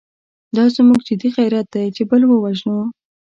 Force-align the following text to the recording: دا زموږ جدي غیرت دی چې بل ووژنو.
دا 0.55 0.63
زموږ 0.75 0.99
جدي 1.07 1.29
غیرت 1.37 1.67
دی 1.73 1.85
چې 1.95 2.03
بل 2.09 2.21
ووژنو. 2.27 2.79